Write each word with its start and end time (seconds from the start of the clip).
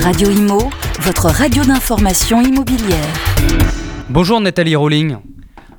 Radio 0.00 0.30
Imo, 0.30 0.58
votre 1.00 1.26
radio 1.26 1.64
d'information 1.64 2.42
immobilière. 2.42 3.08
Bonjour 4.10 4.40
Nathalie 4.42 4.76
Rowling. 4.76 5.16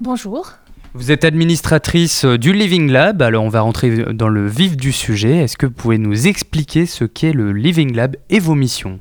Bonjour. 0.00 0.52
Vous 0.94 1.10
êtes 1.10 1.24
administratrice 1.24 2.24
du 2.24 2.52
Living 2.52 2.92
Lab, 2.92 3.22
alors 3.22 3.42
on 3.42 3.48
va 3.48 3.62
rentrer 3.62 4.14
dans 4.14 4.28
le 4.28 4.46
vif 4.46 4.76
du 4.76 4.92
sujet. 4.92 5.38
Est-ce 5.38 5.56
que 5.56 5.66
vous 5.66 5.72
pouvez 5.72 5.98
nous 5.98 6.28
expliquer 6.28 6.86
ce 6.86 7.04
qu'est 7.04 7.32
le 7.32 7.52
Living 7.52 7.92
Lab 7.92 8.14
et 8.30 8.38
vos 8.38 8.54
missions? 8.54 9.00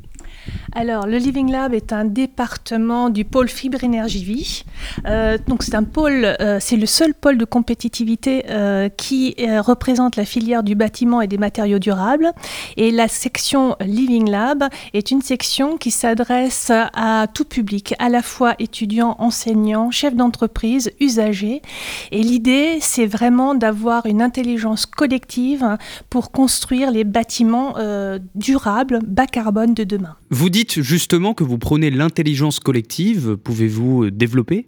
Alors, 0.75 1.05
le 1.05 1.17
Living 1.17 1.51
Lab 1.51 1.73
est 1.75 1.93
un 1.93 2.03
département 2.03 3.11
du 3.11 3.25
pôle 3.25 3.47
Fibre 3.47 3.83
Énergie 3.83 4.23
Vie. 4.23 4.63
Euh, 5.05 5.37
donc, 5.47 5.61
c'est 5.61 5.75
un 5.75 5.83
pôle, 5.83 6.35
euh, 6.41 6.57
c'est 6.59 6.77
le 6.77 6.87
seul 6.87 7.13
pôle 7.13 7.37
de 7.37 7.45
compétitivité 7.45 8.45
euh, 8.49 8.89
qui 8.89 9.35
représente 9.59 10.15
la 10.15 10.25
filière 10.25 10.63
du 10.63 10.73
bâtiment 10.73 11.21
et 11.21 11.27
des 11.27 11.37
matériaux 11.37 11.77
durables. 11.77 12.31
Et 12.75 12.89
la 12.89 13.07
section 13.07 13.75
Living 13.81 14.29
Lab 14.29 14.63
est 14.93 15.11
une 15.11 15.21
section 15.21 15.77
qui 15.77 15.91
s'adresse 15.91 16.71
à 16.71 17.27
tout 17.31 17.45
public, 17.45 17.93
à 17.99 18.09
la 18.09 18.23
fois 18.23 18.55
étudiants, 18.57 19.15
enseignants, 19.19 19.91
chefs 19.91 20.15
d'entreprise, 20.15 20.91
usagers. 20.99 21.61
Et 22.11 22.23
l'idée, 22.23 22.79
c'est 22.81 23.05
vraiment 23.05 23.53
d'avoir 23.53 24.05
une 24.07 24.21
intelligence 24.21 24.85
collective 24.87 25.77
pour 26.09 26.31
construire 26.31 26.89
les 26.89 27.03
bâtiments 27.03 27.75
durables, 28.35 28.99
bas 29.05 29.27
carbone 29.27 29.73
de 29.73 29.83
demain. 29.83 30.15
Vous 30.33 30.49
dites 30.49 30.81
justement 30.81 31.35
que 31.35 31.43
vous 31.43 31.59
prenez 31.59 31.91
l'intelligence 31.91 32.59
collective. 32.59 33.37
Pouvez-vous 33.43 34.09
développer? 34.09 34.65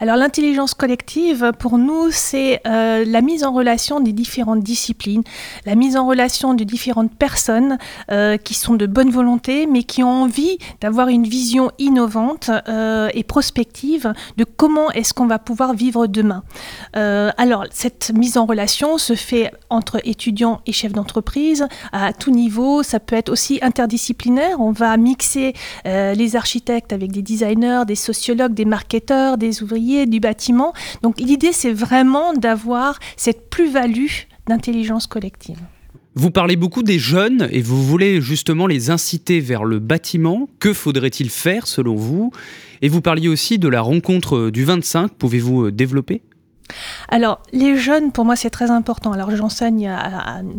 Alors 0.00 0.16
l'intelligence 0.16 0.74
collective, 0.74 1.52
pour 1.58 1.78
nous, 1.78 2.10
c'est 2.10 2.60
euh, 2.66 3.04
la 3.06 3.20
mise 3.20 3.44
en 3.44 3.52
relation 3.52 4.00
des 4.00 4.12
différentes 4.12 4.60
disciplines, 4.60 5.22
la 5.64 5.74
mise 5.74 5.96
en 5.96 6.06
relation 6.06 6.54
de 6.54 6.64
différentes 6.64 7.14
personnes 7.14 7.78
euh, 8.10 8.36
qui 8.36 8.54
sont 8.54 8.74
de 8.74 8.86
bonne 8.86 9.10
volonté, 9.10 9.66
mais 9.66 9.84
qui 9.84 10.02
ont 10.02 10.22
envie 10.22 10.58
d'avoir 10.80 11.08
une 11.08 11.24
vision 11.24 11.70
innovante 11.78 12.50
euh, 12.68 13.08
et 13.14 13.22
prospective 13.22 14.12
de 14.36 14.44
comment 14.44 14.90
est-ce 14.90 15.14
qu'on 15.14 15.26
va 15.26 15.38
pouvoir 15.38 15.74
vivre 15.74 16.06
demain. 16.06 16.42
alors 16.92 17.64
cette 17.70 18.12
mise 18.14 18.36
en 18.36 18.46
relation 18.46 18.98
se 18.98 19.14
fait 19.14 19.50
entre 19.70 20.00
étudiants 20.04 20.60
et 20.66 20.72
chefs 20.72 20.92
d'entreprise 20.92 21.66
à 21.92 22.12
tout 22.12 22.30
niveau. 22.30 22.82
Ça 22.82 23.00
peut 23.00 23.16
être 23.16 23.28
aussi 23.28 23.58
interdisciplinaire. 23.62 24.60
On 24.60 24.72
va 24.72 24.96
mixer 24.96 25.54
les 25.84 26.36
architectes 26.36 26.92
avec 26.92 27.12
des 27.12 27.22
designers, 27.22 27.82
des 27.86 27.94
sociologues, 27.94 28.54
des 28.54 28.64
marketeurs, 28.64 29.38
des 29.38 29.62
ouvriers 29.62 29.75
du 29.78 30.20
bâtiment. 30.20 30.72
Donc 31.02 31.20
l'idée, 31.20 31.52
c'est 31.52 31.72
vraiment 31.72 32.32
d'avoir 32.32 32.98
cette 33.16 33.50
plus-value 33.50 34.06
d'intelligence 34.46 35.06
collective. 35.06 35.58
Vous 36.14 36.30
parlez 36.30 36.56
beaucoup 36.56 36.82
des 36.82 36.98
jeunes 36.98 37.46
et 37.52 37.60
vous 37.60 37.84
voulez 37.84 38.22
justement 38.22 38.66
les 38.66 38.88
inciter 38.88 39.40
vers 39.40 39.64
le 39.64 39.80
bâtiment. 39.80 40.48
Que 40.58 40.72
faudrait-il 40.72 41.28
faire 41.28 41.66
selon 41.66 41.94
vous? 41.94 42.32
Et 42.80 42.88
vous 42.88 43.02
parliez 43.02 43.28
aussi 43.28 43.58
de 43.58 43.68
la 43.68 43.82
rencontre 43.82 44.48
du 44.48 44.64
25. 44.64 45.12
Pouvez-vous 45.12 45.70
développer? 45.70 46.22
Alors, 47.08 47.40
les 47.52 47.76
jeunes, 47.76 48.12
pour 48.12 48.24
moi, 48.24 48.36
c'est 48.36 48.50
très 48.50 48.70
important. 48.70 49.12
Alors, 49.12 49.34
j'enseigne 49.34 49.90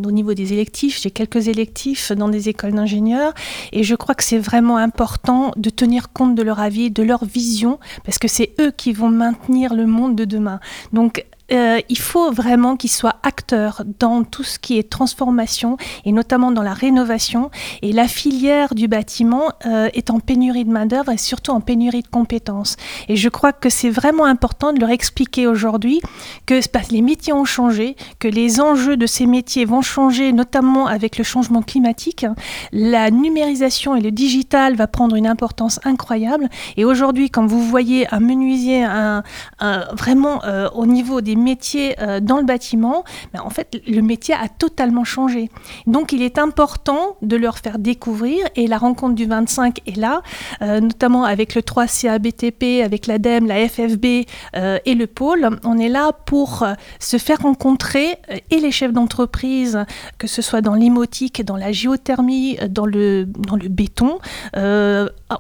au 0.06 0.12
niveau 0.12 0.34
des 0.34 0.54
électifs. 0.54 1.00
J'ai 1.02 1.12
quelques 1.12 1.48
électifs 1.48 2.12
dans 2.12 2.30
des 2.30 2.50
écoles 2.50 2.74
d'ingénieurs. 2.74 3.34
Et 3.72 3.84
je 3.84 3.96
crois 3.96 4.16
que 4.16 4.24
c'est 4.24 4.40
vraiment 4.40 4.78
important 4.78 5.52
de 5.58 5.70
tenir 5.70 6.12
compte 6.12 6.36
de 6.36 6.44
leur 6.44 6.60
avis, 6.60 6.92
de 6.92 7.04
leur 7.04 7.26
vision, 7.26 7.80
parce 8.06 8.20
que 8.20 8.28
c'est 8.28 8.54
eux 8.60 8.72
qui 8.72 8.94
vont 8.94 9.10
maintenir 9.10 9.74
le 9.74 9.86
monde 9.86 10.16
de 10.16 10.26
demain. 10.26 10.60
Donc, 10.94 11.26
euh, 11.52 11.80
il 11.90 11.98
faut 11.98 12.32
vraiment 12.32 12.76
qu'ils 12.76 12.92
soient 12.92 13.18
acteurs 13.24 13.84
dans 14.00 14.24
tout 14.24 14.44
ce 14.44 14.60
qui 14.60 14.78
est 14.78 14.90
transformation 14.90 15.78
et 16.06 16.12
notamment 16.12 16.52
dans 16.52 16.64
la 16.64 16.74
rénovation. 16.74 17.52
Et 17.82 17.94
la 17.94 18.08
filière 18.08 18.74
du 18.74 18.88
bâtiment 18.88 19.52
euh, 19.66 19.90
est 19.94 20.10
en 20.10 20.20
pénurie 20.20 20.66
de 20.66 20.72
main-d'œuvre 20.72 21.12
et 21.12 21.18
surtout 21.18 21.52
en 21.52 21.62
pénurie 21.62 22.02
de 22.02 22.08
compétences. 22.08 22.76
Et 23.08 23.16
je 23.16 23.30
crois 23.30 23.54
que 23.54 23.70
c'est 23.70 23.90
vraiment 23.90 24.26
important 24.26 24.74
de 24.74 24.80
leur 24.80 24.90
expliquer 24.90 25.48
aujourd'hui 25.48 26.02
que 26.46 26.60
les 26.92 27.02
métiers 27.02 27.34
ont 27.34 27.46
changé, 27.46 27.96
que 28.20 28.28
les 28.28 28.60
enjeux 28.60 28.98
de 28.98 29.06
ces 29.06 29.26
métiers 29.26 29.66
vont 29.66 29.82
changer, 29.82 30.34
notamment 30.34 30.88
avec 30.88 31.18
le 31.18 31.24
changement 31.24 31.62
climatique. 31.62 32.26
La 32.72 33.12
numérisation 33.12 33.96
et 33.96 34.02
le 34.02 34.12
digital 34.12 34.76
va 34.76 34.88
prendre 34.88 35.16
une 35.16 35.28
importance 35.28 35.80
incroyable. 35.84 36.50
Et 36.76 36.86
aujourd'hui, 36.86 37.30
quand 37.30 37.46
vous 37.46 37.62
voyez 37.62 38.14
un 38.14 38.20
menuisier 38.20 38.86
vraiment 39.94 40.44
euh, 40.44 40.70
au 40.74 40.86
niveau 40.86 41.22
des 41.22 41.36
métiers 41.38 41.96
euh, 42.02 42.20
dans 42.20 42.38
le 42.38 42.44
bâtiment, 42.44 43.04
ben, 43.34 43.42
en 43.44 43.50
fait, 43.50 43.82
le 43.88 44.02
métier 44.02 44.34
a 44.34 44.48
totalement 44.50 45.04
changé. 45.04 45.50
Donc, 45.86 46.12
il 46.12 46.22
est 46.22 46.38
important 46.38 47.18
de 47.22 47.36
leur 47.36 47.60
faire 47.60 47.80
découvrir, 47.80 48.46
et 48.56 48.68
la 48.68 48.78
rencontre 48.78 49.16
du 49.16 49.26
25 49.26 49.80
est 49.88 49.98
là, 49.98 50.22
euh, 50.62 50.80
notamment 50.80 51.24
avec 51.24 51.56
le 51.56 51.62
3CABTP, 51.62 52.84
avec 52.84 53.08
l'ADEME, 53.08 53.48
la 53.48 53.68
FFB 53.68 54.26
euh, 54.56 54.80
et 54.86 54.96
le 54.96 55.08
pôle. 55.08 55.50
On 55.64 55.78
est 55.78 55.90
là 55.90 56.12
pour 56.26 56.66
se 57.00 57.18
faire 57.18 57.42
rencontrer 57.42 58.18
et 58.50 58.60
les 58.60 58.72
chefs 58.72 58.92
d'entreprise, 58.92 59.80
que 60.18 60.28
ce 60.28 60.42
soit 60.42 60.62
dans 60.62 60.74
l'imotique, 60.74 61.44
dans 61.44 61.58
la 61.58 61.72
géothermie, 61.72 62.58
dans 62.70 62.86
le, 62.86 63.26
dans 63.26 63.56
le 63.56 63.70
béton, 63.70 64.20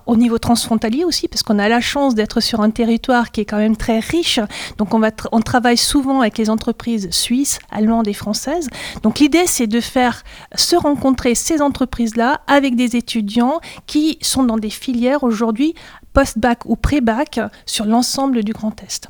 au 0.05 0.15
niveau 0.15 0.37
transfrontalier 0.37 1.03
aussi, 1.03 1.27
parce 1.27 1.43
qu'on 1.43 1.59
a 1.59 1.69
la 1.69 1.81
chance 1.81 2.15
d'être 2.15 2.39
sur 2.39 2.61
un 2.61 2.69
territoire 2.69 3.31
qui 3.31 3.41
est 3.41 3.45
quand 3.45 3.57
même 3.57 3.77
très 3.77 3.99
riche. 3.99 4.39
Donc, 4.77 4.93
on, 4.93 4.99
va 4.99 5.11
on 5.31 5.41
travaille 5.41 5.77
souvent 5.87 6.21
avec 6.21 6.37
les 6.37 6.49
entreprises 6.49 7.09
suisses, 7.11 7.59
allemandes 7.71 8.07
et 8.07 8.13
françaises. 8.13 8.67
Donc 9.03 9.19
l'idée, 9.19 9.47
c'est 9.47 9.67
de 9.67 9.81
faire 9.81 10.23
se 10.55 10.75
rencontrer 10.75 11.33
ces 11.33 11.61
entreprises-là 11.61 12.41
avec 12.47 12.75
des 12.75 12.95
étudiants 12.95 13.59
qui 13.85 14.17
sont 14.21 14.43
dans 14.43 14.57
des 14.57 14.69
filières 14.69 15.23
aujourd'hui 15.23 15.73
post-bac 16.13 16.65
ou 16.65 16.75
pré-bac 16.75 17.39
sur 17.65 17.85
l'ensemble 17.85 18.43
du 18.43 18.51
Grand 18.51 18.75
Est. 18.83 19.07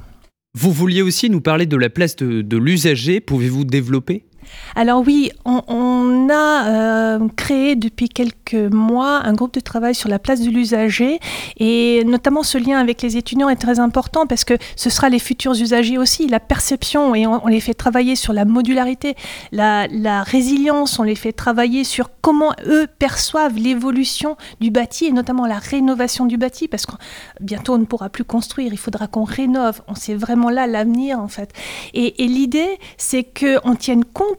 Vous 0.54 0.72
vouliez 0.72 1.02
aussi 1.02 1.30
nous 1.30 1.42
parler 1.42 1.66
de 1.66 1.78
la 1.78 1.90
place 1.90 2.16
de, 2.16 2.42
de 2.42 2.58
l'usager. 2.58 3.22
Pouvez-vous 3.22 3.64
développer? 3.64 4.26
Alors 4.76 5.04
oui, 5.06 5.32
on, 5.46 6.30
a 6.30 6.68
euh, 6.68 7.28
créé 7.36 7.76
depuis 7.76 8.10
quelques 8.10 8.54
mois 8.54 9.22
un 9.24 9.34
groupe 9.34 9.54
de 9.54 9.60
travail 9.60 9.96
sur 9.96 10.10
la 10.10 10.20
place 10.20 10.42
de 10.42 10.50
l'usager. 10.50 11.20
Et 11.58 12.04
notamment 12.06 12.44
ce 12.44 12.58
lien 12.58 12.78
avec 12.78 13.02
les 13.02 13.18
étudiants 13.18 13.50
est 13.50 13.56
très 13.56 13.80
important 13.80 14.28
parce 14.28 14.44
que 14.44 14.54
ce 14.76 14.90
sera 14.90 15.10
les 15.10 15.20
futurs 15.20 15.54
usagers 15.54 15.98
aussi, 15.98 16.28
la 16.28 16.40
perception 16.40 17.16
et 17.16 17.26
on, 17.26 17.48
les 17.48 17.60
fait 17.60 17.74
travailler 17.74 18.16
sur 18.16 18.34
la 18.34 18.46
modularité, 18.46 19.16
la, 19.52 19.88
résilience, 20.24 21.00
on 21.00 21.04
les 21.04 21.16
fait 21.16 21.34
travailler 21.34 21.84
sur 21.84 22.10
comment 22.22 22.54
eux 22.68 22.88
perçoivent 23.00 23.58
l'évolution 23.58 24.38
du 24.60 24.70
bâti 24.70 25.06
et 25.06 25.12
notamment 25.12 25.46
la 25.46 25.60
rénovation 25.60 26.26
du 26.26 26.38
bâti. 26.38 26.68
Parce 26.68 26.86
que 26.86 26.94
bientôt 27.40 27.74
on 27.74 27.78
ne 27.80 27.86
pourra 27.86 28.10
plus 28.10 28.26
construire, 28.26 28.74
il 28.74 28.78
faudra 28.78 29.08
qu'on 29.08 29.24
rénove, 29.24 29.82
on 29.88 29.96
sait 29.96 30.16
vraiment 30.16 30.50
là 30.50 30.68
l'avenir 30.68 31.20
en 31.20 31.28
fait. 31.28 31.52
Et, 31.94 32.24
et 32.24 32.28
l'idée 32.28 32.78
c'est 32.98 33.24
qu'on 33.24 33.76
tienne 33.76 34.06
compte 34.06 34.37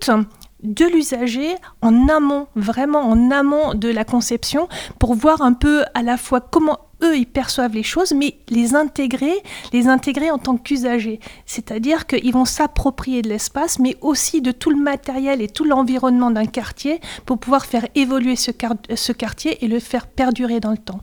de 0.62 0.84
l'usager 0.84 1.54
en 1.82 2.08
amont, 2.08 2.46
vraiment 2.56 3.02
en 3.02 3.30
amont 3.30 3.74
de 3.74 3.88
la 3.88 4.04
conception, 4.04 4.68
pour 4.98 5.14
voir 5.14 5.42
un 5.42 5.52
peu 5.52 5.84
à 5.94 6.02
la 6.02 6.16
fois 6.16 6.40
comment 6.40 6.80
eux 7.02 7.16
ils 7.16 7.26
perçoivent 7.26 7.74
les 7.74 7.84
choses, 7.84 8.12
mais 8.12 8.34
les 8.48 8.74
intégrer, 8.74 9.34
les 9.72 9.86
intégrer 9.86 10.30
en 10.30 10.38
tant 10.38 10.56
qu'usagers. 10.56 11.20
C'est-à-dire 11.46 12.06
qu'ils 12.06 12.32
vont 12.32 12.44
s'approprier 12.44 13.22
de 13.22 13.28
l'espace, 13.28 13.78
mais 13.78 13.96
aussi 14.00 14.42
de 14.42 14.50
tout 14.50 14.70
le 14.70 14.82
matériel 14.82 15.40
et 15.40 15.48
tout 15.48 15.64
l'environnement 15.64 16.30
d'un 16.30 16.46
quartier 16.46 17.00
pour 17.24 17.38
pouvoir 17.38 17.66
faire 17.66 17.86
évoluer 17.94 18.34
ce, 18.34 18.50
quartier 18.50 19.64
et 19.64 19.68
le 19.68 19.78
faire 19.78 20.06
perdurer 20.08 20.58
dans 20.60 20.72
le 20.72 20.78
temps. 20.78 21.00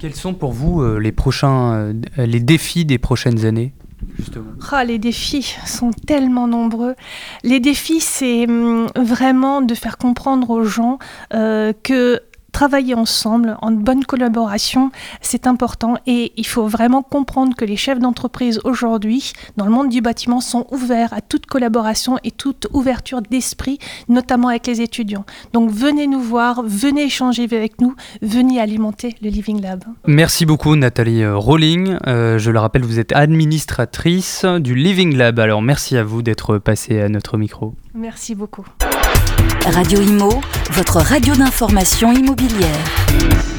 Quels 0.00 0.14
sont 0.14 0.34
pour 0.34 0.52
vous 0.52 0.82
euh, 0.82 0.98
les 0.98 1.12
prochains, 1.12 1.72
euh, 1.72 1.92
les 2.18 2.40
défis 2.40 2.84
des 2.84 2.98
prochaines 2.98 3.46
années? 3.46 3.72
Ah, 4.72 4.84
les 4.84 4.98
défis 4.98 5.56
sont 5.64 5.90
tellement 5.90 6.46
nombreux. 6.46 6.94
Les 7.42 7.60
défis, 7.60 8.00
c'est 8.00 8.48
hum, 8.48 8.88
vraiment 8.96 9.62
de 9.62 9.74
faire 9.74 9.98
comprendre 9.98 10.50
aux 10.50 10.64
gens 10.64 10.98
euh, 11.34 11.72
que 11.82 12.20
travailler 12.56 12.94
ensemble, 12.94 13.58
en 13.60 13.70
bonne 13.70 14.06
collaboration, 14.06 14.90
c'est 15.20 15.46
important 15.46 15.98
et 16.06 16.32
il 16.38 16.46
faut 16.46 16.66
vraiment 16.66 17.02
comprendre 17.02 17.54
que 17.54 17.66
les 17.66 17.76
chefs 17.76 17.98
d'entreprise 17.98 18.60
aujourd'hui, 18.64 19.32
dans 19.58 19.66
le 19.66 19.70
monde 19.70 19.90
du 19.90 20.00
bâtiment, 20.00 20.40
sont 20.40 20.66
ouverts 20.70 21.12
à 21.12 21.20
toute 21.20 21.44
collaboration 21.44 22.18
et 22.24 22.30
toute 22.30 22.66
ouverture 22.72 23.20
d'esprit, 23.20 23.78
notamment 24.08 24.48
avec 24.48 24.66
les 24.66 24.80
étudiants. 24.80 25.26
Donc 25.52 25.70
venez 25.70 26.06
nous 26.06 26.22
voir, 26.22 26.62
venez 26.64 27.04
échanger 27.04 27.42
avec 27.42 27.78
nous, 27.82 27.94
venez 28.22 28.58
alimenter 28.58 29.14
le 29.20 29.28
Living 29.28 29.60
Lab. 29.60 29.84
Merci 30.06 30.46
beaucoup 30.46 30.76
Nathalie 30.76 31.24
euh, 31.24 31.36
Rolling. 31.36 31.98
Euh, 32.06 32.38
je 32.38 32.50
le 32.50 32.58
rappelle, 32.58 32.84
vous 32.84 32.98
êtes 32.98 33.12
administratrice 33.12 34.46
du 34.60 34.74
Living 34.74 35.14
Lab. 35.14 35.40
Alors 35.40 35.60
merci 35.60 35.98
à 35.98 36.04
vous 36.04 36.22
d'être 36.22 36.56
passée 36.56 37.02
à 37.02 37.10
notre 37.10 37.36
micro. 37.36 37.74
Merci 37.92 38.34
beaucoup. 38.34 38.64
Radio 39.72 40.00
Imo, 40.00 40.40
votre 40.72 40.98
radio 41.00 41.34
d'information 41.34 42.12
immobilière. 42.12 43.55